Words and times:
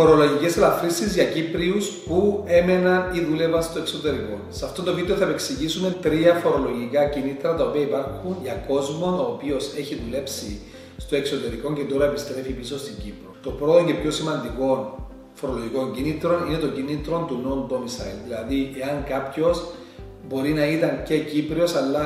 Φορολογικές 0.00 0.56
ελαφρύσεις 0.56 1.14
για 1.14 1.24
Κύπριους 1.24 1.88
που 1.88 2.44
έμεναν 2.46 3.14
ή 3.14 3.20
δούλευαν 3.20 3.62
στο 3.62 3.78
εξωτερικό. 3.78 4.40
Σε 4.48 4.64
αυτό 4.64 4.82
το 4.82 4.94
βίντεο 4.94 5.16
θα 5.16 5.24
επεξηγήσουμε 5.24 5.96
τρία 6.02 6.34
φορολογικά 6.34 7.04
κινήτρα 7.04 7.54
τα 7.54 7.64
οποία 7.64 7.80
υπάρχουν 7.80 8.36
για 8.42 8.64
κόσμο 8.68 9.06
ο 9.06 9.32
οποίος 9.32 9.72
έχει 9.76 10.00
δουλέψει 10.04 10.60
στο 10.96 11.16
εξωτερικό 11.16 11.72
και 11.72 11.82
τώρα 11.82 12.04
επιστρέφει 12.04 12.52
πίσω 12.52 12.78
στην 12.78 12.94
Κύπρο. 13.02 13.34
Το 13.42 13.50
πρώτο 13.50 13.84
και 13.84 13.94
πιο 13.94 14.10
σημαντικό 14.10 14.96
φορολογικό 15.34 15.90
κινήτρο 15.94 16.44
είναι 16.48 16.58
το 16.58 16.68
κινήτρο 16.68 17.24
του 17.28 17.36
non-domicile. 17.46 18.18
Δηλαδή, 18.24 18.74
εάν 18.82 19.04
κάποιος 19.08 19.64
μπορεί 20.28 20.52
να 20.52 20.66
ήταν 20.66 21.02
και 21.04 21.18
Κύπριος 21.18 21.74
αλλά 21.74 22.02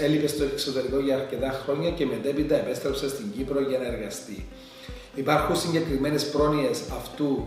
έλειπες 0.00 0.30
στο 0.30 0.44
εξωτερικό 0.44 1.00
για 1.00 1.14
αρκετά 1.14 1.60
χρόνια 1.64 1.90
και 1.90 2.06
μετέπειτα 2.06 2.54
επέστρεψε 2.54 3.08
στην 3.08 3.26
Κύπρο 3.36 3.60
για 3.60 3.78
να 3.78 3.86
εργαστεί. 3.86 4.46
Υπάρχουν 5.14 5.56
συγκεκριμένες 5.56 6.30
πρόνοιες 6.30 6.82
αυτού 6.98 7.46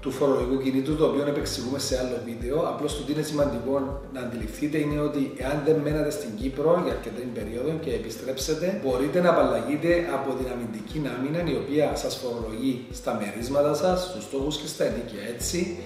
του 0.00 0.10
φορολογικού 0.10 0.62
κινήτου, 0.62 0.96
το 0.96 1.04
οποίο 1.04 1.24
επεξηγούμε 1.26 1.78
σε 1.78 1.98
άλλο 1.98 2.16
βίντεο. 2.24 2.60
Απλώς 2.60 2.96
το 2.96 3.02
τι 3.02 3.12
είναι 3.12 3.22
σημαντικό 3.22 4.00
να 4.12 4.20
αντιληφθείτε 4.20 4.78
είναι 4.78 5.00
ότι 5.00 5.32
εάν 5.36 5.62
δεν 5.64 5.76
μένατε 5.76 6.10
στην 6.10 6.30
Κύπρο 6.40 6.80
για 6.84 6.92
αρκετή 6.92 7.30
περίοδο 7.34 7.70
και 7.84 7.90
επιστρέψετε, 7.90 8.80
μπορείτε 8.84 9.20
να 9.20 9.30
απαλλαγείτε 9.30 9.90
από 10.14 10.34
την 10.38 10.46
αμυντική 10.52 10.98
άμυνα 11.16 11.50
η 11.52 11.56
οποία 11.62 11.96
σας 11.96 12.14
φορολογεί 12.16 12.86
στα 12.92 13.20
μερίσματα 13.20 13.74
σας, 13.74 14.02
στους 14.04 14.24
στόχους 14.24 14.56
και 14.56 14.66
στα 14.66 14.84
ενίκια. 14.84 15.22
Έτσι, 15.34 15.78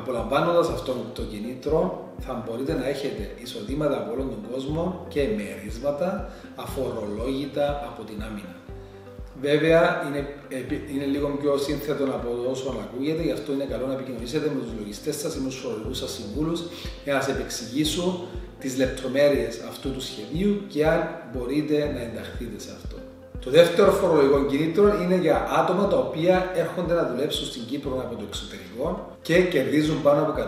απολαμβάνοντας 0.00 0.68
αυτό 0.68 0.92
το 1.12 1.22
κινήτρο, 1.22 2.08
θα 2.18 2.44
μπορείτε 2.44 2.72
να 2.72 2.88
έχετε 2.88 3.30
εισοδήματα 3.42 3.96
από 3.96 4.12
όλον 4.12 4.28
τον 4.30 4.42
κόσμο 4.52 5.06
και 5.08 5.22
μερίσματα 5.36 6.30
αφορολόγητα 6.56 7.66
από 7.88 8.02
την 8.04 8.22
άμυνα. 8.22 8.56
Βέβαια 9.40 10.04
είναι, 10.06 10.26
είναι 10.94 11.04
λίγο 11.04 11.28
πιο 11.40 11.56
σύνθετο 11.56 12.04
από 12.04 12.28
όσο 12.50 12.68
ακούγεται, 12.84 13.22
γι' 13.22 13.32
αυτό 13.32 13.52
είναι 13.52 13.64
καλό 13.64 13.86
να 13.86 13.92
επικοινωνήσετε 13.92 14.50
με 14.54 14.60
τους 14.62 14.72
λογιστές 14.78 15.16
σας 15.16 15.34
ή 15.34 15.40
με 15.40 15.48
τους 15.48 15.58
φορολογικού 15.58 15.94
σας 15.94 16.10
συμβούλους 16.10 16.60
για 17.04 17.14
να 17.14 17.20
σας 17.20 17.34
επεξηγήσουν 17.34 18.26
τις 18.60 18.76
λεπτομέρειες 18.76 19.60
αυτού 19.68 19.90
του 19.90 20.00
σχεδίου 20.00 20.62
και 20.68 20.86
αν 20.86 21.00
μπορείτε 21.32 21.76
να 21.94 22.00
ενταχθείτε 22.00 22.58
σε 22.58 22.70
αυτό. 22.76 22.96
Το 23.44 23.50
δεύτερο 23.50 23.90
φορολογικό 23.92 24.44
κινήτρο 24.44 25.02
είναι 25.02 25.16
για 25.16 25.48
άτομα 25.60 25.86
τα 25.86 25.96
οποία 25.96 26.50
έρχονται 26.56 26.94
να 26.94 27.04
δουλέψουν 27.10 27.46
στην 27.46 27.62
Κύπρο 27.66 28.00
από 28.04 28.14
το 28.14 28.24
εξωτερικό 28.28 29.16
και 29.22 29.42
κερδίζουν 29.42 30.02
πάνω 30.02 30.20
από 30.22 30.32
100.000. 30.40 30.42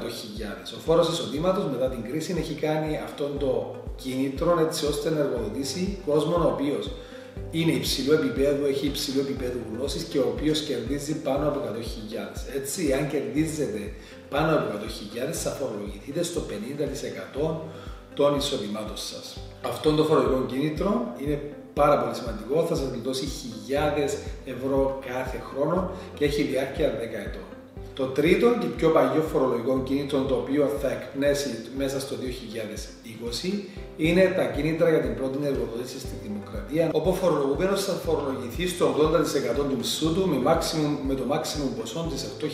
Ο 0.76 0.80
φόρος 0.86 1.08
εισοδήματος 1.08 1.64
μετά 1.72 1.88
την 1.88 2.02
κρίση 2.10 2.34
έχει 2.38 2.54
κάνει 2.54 3.00
αυτό 3.04 3.24
το 3.38 3.74
κίνητρο 3.96 4.58
έτσι 4.66 4.86
ώστε 4.86 5.10
να 5.10 5.18
εργοδοτήσει 5.18 5.98
κόσμο 6.06 6.36
ο 6.36 6.48
οποίος 6.54 6.90
είναι 7.50 7.72
υψηλό 7.72 8.14
επίπεδο, 8.14 8.66
έχει 8.66 8.86
υψηλό 8.86 9.20
επίπεδο 9.20 9.58
γνώση 9.72 10.06
και 10.10 10.18
ο 10.18 10.34
οποίος 10.34 10.60
κερδίζει 10.60 11.14
πάνω 11.14 11.48
από 11.48 11.60
100.000. 11.60 12.56
Έτσι, 12.56 12.92
αν 12.92 13.08
κερδίζετε 13.08 13.92
πάνω 14.28 14.56
από 14.56 14.66
100.000, 15.30 15.32
θα 15.32 15.50
φορολογηθείτε 15.50 16.22
στο 16.22 16.40
50% 17.34 17.54
των 18.14 18.36
εισοδημάτων 18.36 18.96
σας. 18.96 19.36
Αυτό 19.62 19.94
το 19.94 20.04
φορολογικό 20.04 20.46
κίνητρο 20.46 21.14
είναι 21.22 21.40
πάρα 21.74 21.98
πολύ 21.98 22.14
σημαντικό, 22.14 22.66
θα 22.68 22.74
σας 22.74 22.88
γλιτώσει 22.88 23.26
χιλιάδες 23.26 24.16
ευρώ 24.44 24.98
κάθε 25.06 25.42
χρόνο 25.50 25.90
και 26.14 26.24
έχει 26.24 26.42
διάρκεια 26.42 26.88
10 26.88 27.26
ετών. 27.26 27.59
Το 28.00 28.06
τρίτο 28.06 28.46
και 28.60 28.66
πιο 28.66 28.88
παλιό 28.88 29.22
φορολογικό 29.32 29.80
κίνητρο 29.84 30.18
το 30.20 30.34
οποίο 30.34 30.62
θα 30.82 30.90
εκπνέσει 30.90 31.50
μέσα 31.76 32.00
στο 32.00 32.14
2020 33.44 33.48
είναι 33.96 34.32
τα 34.36 34.44
κίνητρα 34.44 34.88
για 34.90 35.00
την 35.00 35.14
πρώτη 35.18 35.38
εργοδότηση 35.50 35.98
στη 35.98 36.14
δημοκρατία, 36.26 36.88
όπου 36.92 37.10
ο 37.10 37.12
φορολογούμενος 37.12 37.84
θα 37.84 37.92
φορολογηθεί 37.92 38.64
στο 38.68 38.84
80% 39.60 39.64
του 39.68 39.76
μισθού 39.78 40.14
του 40.14 40.22
με, 40.30 40.38
maximum, 40.50 40.92
με 41.08 41.14
το 41.14 41.24
maximum 41.32 41.68
ποσό 41.78 42.00
της 42.10 42.20
8.550 42.40 42.46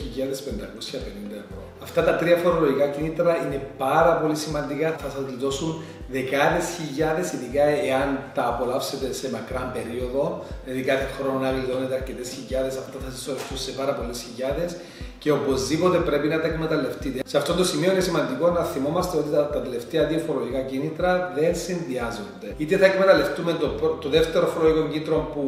ευρώ. 1.43 1.61
Αυτά 1.83 2.05
τα 2.05 2.17
τρία 2.17 2.37
φορολογικά 2.37 2.87
κίνητρα 2.87 3.33
είναι 3.45 3.59
πάρα 3.79 4.13
πολύ 4.21 4.37
σημαντικά, 4.37 4.89
θα 5.03 5.09
σας 5.11 5.25
δώσουν 5.39 5.83
δεκάδες 6.11 6.67
χιλιάδες, 6.77 7.33
ειδικά 7.33 7.65
εάν 7.91 8.09
τα 8.35 8.45
απολαύσετε 8.53 9.13
σε 9.13 9.31
μακρά 9.31 9.63
περίοδο, 9.77 10.45
δηλαδή 10.65 10.83
κάθε 10.91 11.07
χρόνο 11.17 11.39
να 11.39 11.51
γλιτώνετε 11.51 11.95
αρκετές 11.95 12.29
χιλιάδες, 12.37 12.75
αυτά 12.83 12.97
θα 13.05 13.11
σας 13.11 13.27
ορευτούν 13.29 13.59
σε 13.59 13.71
πάρα 13.71 13.93
πολλές 13.99 14.19
χιλιάδες. 14.27 14.77
Και 15.19 15.33
οπωσδήποτε 15.41 15.99
πρέπει 15.99 16.29
να 16.29 16.41
τα 16.41 16.47
εκμεταλλευτείτε. 16.47 17.19
Σε 17.27 17.37
αυτό 17.37 17.53
το 17.55 17.65
σημείο 17.65 17.91
είναι 17.93 18.01
σημαντικό 18.01 18.51
να 18.51 18.63
θυμόμαστε 18.73 19.17
ότι 19.17 19.31
τα, 19.31 19.43
τα 19.55 19.61
τελευταία 19.61 20.03
δύο 20.11 20.19
φορολογικά 20.27 20.61
κίνητρα 20.61 21.33
δεν 21.39 21.51
συνδυάζονται. 21.65 22.49
Είτε 22.57 22.77
θα 22.77 22.87
εκμεταλλευτούμε 22.87 23.53
το, 23.53 23.67
το 24.05 24.09
δεύτερο 24.09 24.47
φορολογικό 24.47 24.89
κίνητρο 24.93 25.17
που 25.35 25.43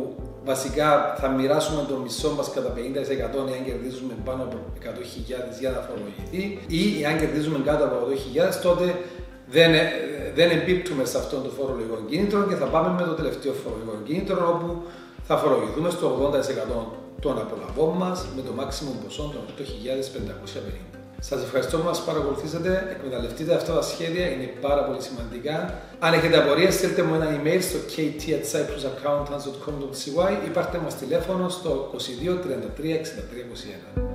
βασικά 0.44 0.88
θα 1.20 1.28
μοιράσουμε 1.28 1.80
το 1.88 1.94
μισό 2.04 2.30
μας 2.36 2.50
κατά 2.54 2.70
50% 2.76 2.78
εάν 3.52 3.62
κερδίζουμε 3.68 4.14
πάνω 4.24 4.42
από 4.42 4.56
100.000 4.84 5.60
για 5.60 5.70
να 5.74 5.80
φορολογηθεί, 5.86 6.42
ή 6.80 6.82
εάν 7.02 7.14
κερδίζουμε 7.20 7.58
κάτω 7.68 7.82
από 7.84 7.96
100.000, 8.52 8.60
τότε 8.62 8.86
δεν, 9.56 9.74
ε, 9.74 9.82
δεν 10.34 10.48
εμπίπτουμε 10.50 11.04
σε 11.04 11.16
αυτόν 11.18 11.42
το 11.42 11.50
φορολογικό 11.58 11.96
κίνητρο 12.10 12.40
και 12.48 12.54
θα 12.54 12.66
πάμε 12.74 12.88
με 12.98 13.04
το 13.10 13.14
τελευταίο 13.20 13.52
φορολογικό 13.62 13.96
κίνητρο 14.08 14.38
όπου 14.54 14.68
θα 15.28 15.36
φορολογηθούμε 15.36 15.90
στο 15.90 16.06
80% 16.16 17.07
των 17.20 17.38
απολαβών 17.38 17.96
μας 17.96 18.26
με 18.36 18.42
το 18.42 18.52
maximum 18.58 18.96
ποσό 19.04 19.32
των 19.34 19.42
8.550. 19.58 20.88
Σας 21.20 21.42
ευχαριστώ 21.42 21.78
που 21.78 21.84
μας 21.84 22.04
παρακολουθήσατε. 22.04 22.96
Εκμεταλλευτείτε 22.96 23.54
αυτά 23.54 23.74
τα 23.74 23.82
σχέδια, 23.82 24.30
είναι 24.30 24.52
πάρα 24.60 24.84
πολύ 24.84 25.02
σημαντικά. 25.02 25.74
Αν 25.98 26.12
έχετε 26.12 26.38
απορίες, 26.38 26.74
στείλτε 26.74 27.02
μου 27.02 27.14
ένα 27.14 27.28
email 27.36 27.58
στο 27.60 27.78
kt.cyprusaccountants.com.cy 27.92 30.46
ή 30.46 30.48
πάρτε 30.48 30.78
μας 30.78 30.96
τηλέφωνο 30.96 31.48
στο 31.48 31.90
22 31.94 32.30
33 32.30 32.34
63 32.34 32.38
21. 33.98 34.07